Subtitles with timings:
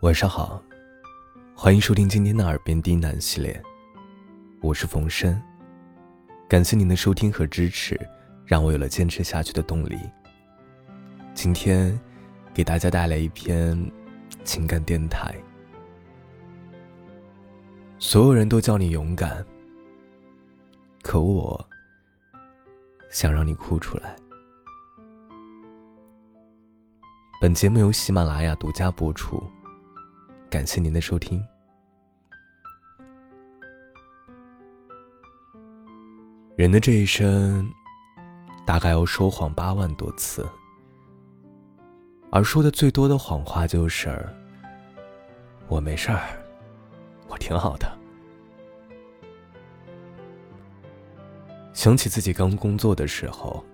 [0.00, 0.62] 晚上好，
[1.54, 3.62] 欢迎收听今天的《耳边低喃》系列，
[4.62, 5.38] 我是冯生。
[6.48, 8.00] 感谢您的收听和支持，
[8.46, 9.98] 让我有了坚持下去的动力。
[11.34, 12.00] 今天
[12.54, 13.78] 给大家带来一篇
[14.42, 15.34] 情感电台。
[17.98, 19.44] 所有人都叫你勇敢，
[21.02, 21.62] 可我
[23.10, 24.16] 想让你哭出来。
[27.38, 29.42] 本节目由喜马拉雅独家播出，
[30.50, 31.40] 感谢您的收听。
[36.56, 37.70] 人的这一生，
[38.66, 40.44] 大概要说谎八万多次，
[42.32, 44.28] 而说的最多的谎话就是
[45.68, 46.20] “我没事儿，
[47.28, 47.88] 我挺好的”。
[51.72, 53.64] 想起自己刚工作的时候，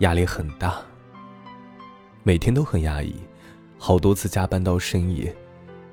[0.00, 0.82] 压力很大。
[2.24, 3.14] 每天都很压抑，
[3.78, 5.34] 好多次加班到深夜，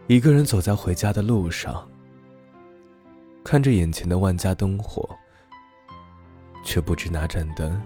[0.09, 1.87] 一个人走在回家的路上，
[3.43, 5.07] 看着眼前的万家灯火，
[6.65, 7.79] 却不知哪盏灯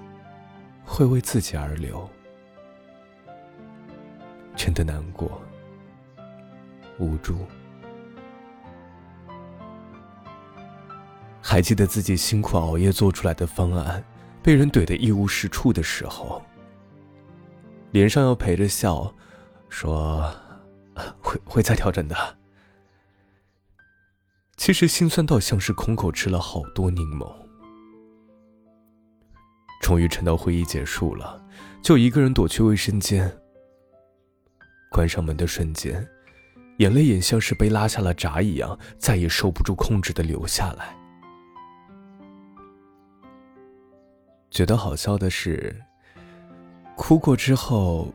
[0.86, 2.10] 会为自己而流，
[4.56, 5.42] 真的难过、
[6.98, 7.36] 无助。
[11.42, 14.02] 还记得自己辛苦熬夜做出来的方案，
[14.42, 16.42] 被人怼得一无是处的时候。
[17.92, 19.14] 脸上要陪着笑，
[19.68, 20.34] 说
[21.34, 22.38] 会会再调整的。
[24.58, 27.32] 其实心酸到像是空口吃了好多柠檬。
[29.82, 31.44] 终于撑到会议结束了，
[31.82, 33.30] 就一个人躲去卫生间。
[34.90, 36.08] 关上门的瞬间，
[36.78, 40.96] 眼泪也像是被拉下了闸一样，再也受不住控制的流下来。
[44.50, 45.76] 觉得好笑的是。
[46.96, 48.14] 哭过之后，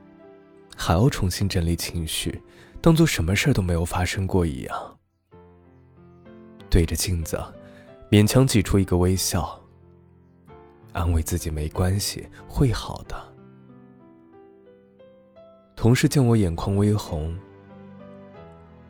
[0.76, 2.40] 还要重新整理情绪，
[2.80, 4.98] 当做什么事都没有发生过一样。
[6.70, 7.42] 对着镜子，
[8.10, 9.58] 勉强挤出一个微笑，
[10.92, 13.16] 安慰自己没关系，会好的。
[15.74, 17.36] 同事见我眼眶微红，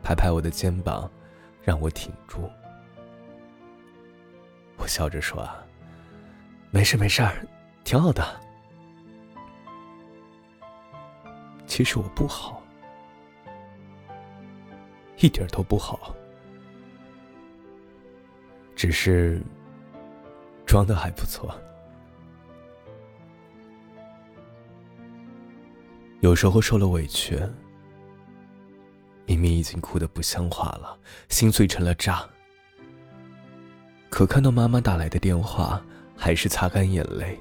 [0.03, 1.09] 拍拍我的肩膀，
[1.61, 2.49] 让我挺住。
[4.77, 5.63] 我笑着说：“啊，
[6.71, 7.21] 没事没事，
[7.83, 8.23] 挺好的。”
[11.67, 12.58] 其实我不好，
[15.19, 16.15] 一点都不好，
[18.75, 19.41] 只是
[20.65, 21.53] 装的还不错。
[26.21, 27.37] 有时候受了委屈，
[29.25, 30.97] 明明已经哭得不像话了，
[31.29, 32.27] 心碎成了渣，
[34.09, 35.81] 可看到妈妈打来的电话，
[36.15, 37.39] 还是擦干眼泪，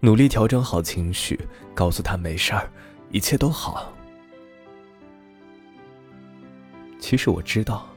[0.00, 1.38] 努力调整好情绪，
[1.74, 2.70] 告诉她没事儿。
[3.10, 3.92] 一切都好。
[7.00, 7.88] 其实我知道，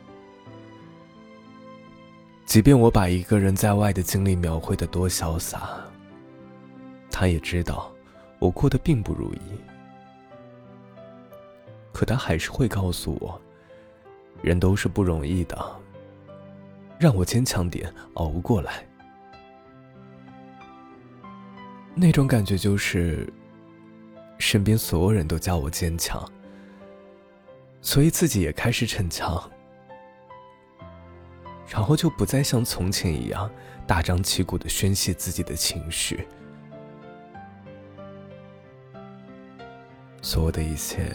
[2.46, 5.70] 即便我把一个人在外的经历描绘的多潇洒，
[7.12, 7.94] 他也知道
[8.40, 9.40] 我过得并不如意。
[11.92, 13.40] 可他还是会告诉我，
[14.42, 15.56] 人都是不容易的，
[16.98, 18.84] 让我坚强点，熬过来。
[21.94, 23.32] 那种感觉就是。
[24.40, 26.22] 身边所有人都叫我坚强，
[27.86, 29.52] 所以自己也开始逞强，
[31.68, 33.52] 然后就不再像从前一样
[33.86, 36.26] 大张旗鼓的宣泄自己的情绪。
[40.22, 41.12] 所有的一切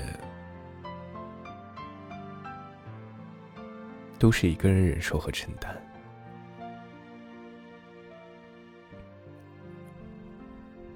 [4.18, 5.74] 都是一个人忍受和承担。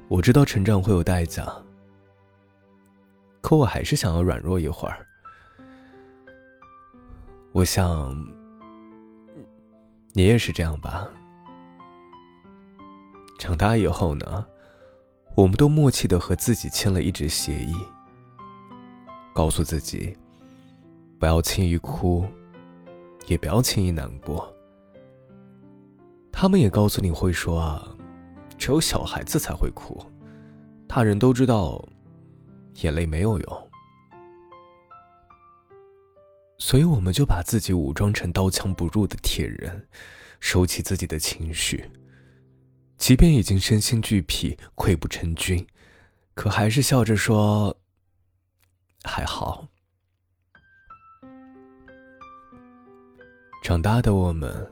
[0.06, 1.50] 我知道成长会有代价。
[3.40, 5.06] 可我还是想要软弱一会儿。
[7.52, 8.16] 我想，
[10.14, 11.06] 你也是这样吧。
[13.38, 14.46] 长大以后呢，
[15.34, 17.74] 我们都默契的和自己签了一纸协议，
[19.34, 20.16] 告诉自己，
[21.18, 22.24] 不要轻易哭，
[23.26, 24.50] 也不要轻易难过。
[26.32, 27.86] 他们也告诉你会说啊，
[28.56, 30.02] 只有小孩子才会哭，
[30.88, 31.84] 大人都知道。
[32.80, 33.70] 眼泪没有用，
[36.64, 39.88] 所以我们就把自己武装成刀枪不入的铁人，
[40.38, 41.90] 收起自己的情绪。
[42.96, 45.66] 即便已经身心俱疲、溃不成军，
[46.34, 47.76] 可还是笑着说
[49.02, 49.66] ：“还好。”
[53.60, 54.70] 长大的我们，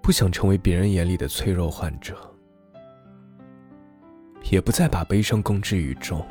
[0.00, 2.16] 不想成为别人眼里的脆弱患者。
[4.52, 6.24] 也不再把悲伤公之于众，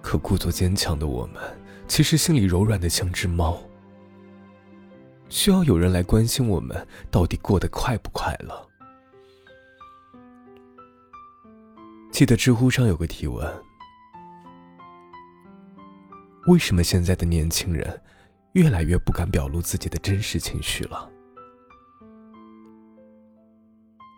[0.00, 1.42] 可故作坚强的我们，
[1.86, 3.62] 其实心里柔软的像只猫，
[5.28, 8.68] 需要有人来关心我们到底过得快不快乐。
[12.10, 13.46] 记得知乎上有个提问：
[16.46, 18.00] 为什么现在的年轻人
[18.52, 21.10] 越来越不敢表露自己的真实情绪了？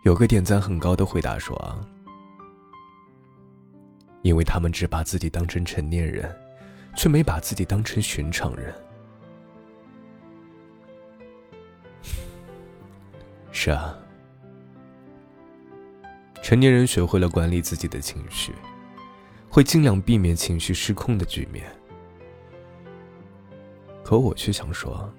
[0.03, 1.57] 有个点赞很高的回答说：“，
[4.23, 6.29] 因为他们只把自己当成成年人，
[6.95, 8.73] 却没把自己当成寻常人。”
[13.51, 13.97] 是啊。
[16.41, 18.53] 成年人学会了管理自己的情绪，
[19.49, 21.65] 会尽量避免情绪失控的局面。
[24.03, 25.11] 可我却想说，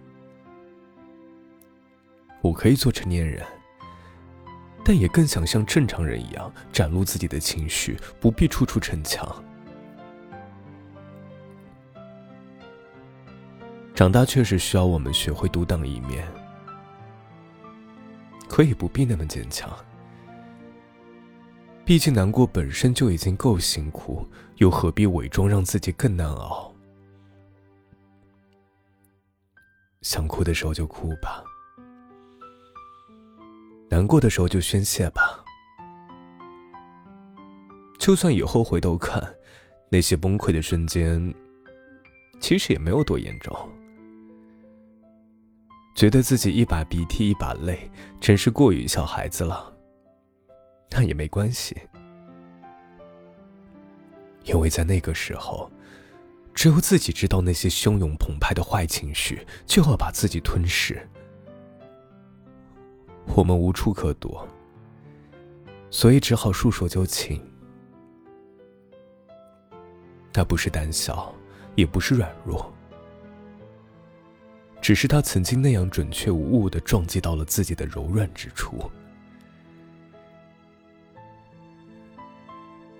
[2.40, 3.44] 我可以做成年人，
[4.84, 9.26] 但也更想像正常人一样展露自己的情绪，不必处处逞强。
[13.96, 16.28] 长大确实需要我们学会独当一面，
[18.46, 19.74] 可以不必那么坚强。
[21.82, 26.70] 毕竟难过本身就已经够辛苦，又何必伪装让自己更难熬？
[30.02, 31.42] 想哭的时候就哭吧，
[33.88, 35.42] 难过的时候就宣泄吧。
[37.98, 39.34] 就算以后回头看，
[39.88, 41.34] 那些崩溃的瞬间，
[42.40, 43.56] 其实也没有多严重。
[45.96, 47.90] 觉得自己一把鼻涕一把泪，
[48.20, 49.72] 真是过于小孩子了。
[50.92, 51.74] 那也没关系，
[54.44, 55.72] 因为在那个时候，
[56.52, 61.00] 只有自己知道那些汹涌澎湃的坏情绪就要把自己吞噬，
[63.34, 64.46] 我们无处可躲，
[65.90, 67.42] 所以只好束手就擒。
[70.34, 71.34] 那不是胆小，
[71.74, 72.70] 也不是软弱，
[74.80, 78.90] 只是他曾经那样准确无误的撞击到了自己的柔软之处。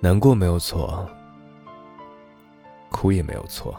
[0.00, 1.08] 难过没有错，
[2.90, 3.76] 哭也没有错。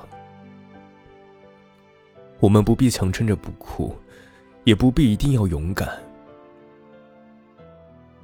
[2.39, 3.95] 我们不必强撑着不哭，
[4.63, 5.89] 也不必一定要勇敢。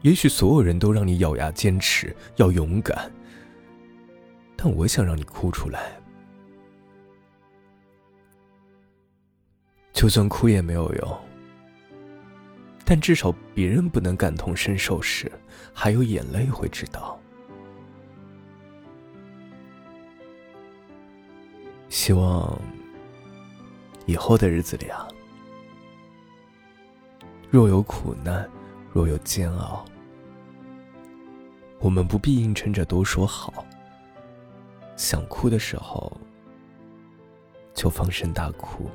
[0.01, 3.11] 也许所有人都让你咬牙坚持要勇敢，
[4.55, 6.02] 但我想让你哭出来。
[9.93, 11.17] 就算哭也没有用，
[12.83, 15.31] 但至少别人不能感同身受时，
[15.71, 17.17] 还有眼泪会知道。
[21.89, 22.59] 希望
[24.07, 25.07] 以后的日子里啊，
[27.49, 28.49] 若有苦难，
[28.91, 29.85] 若有煎熬，
[31.79, 33.63] 我们不必硬撑着都说好。
[34.97, 36.11] 想哭的时候，
[37.73, 38.89] 就放声大哭。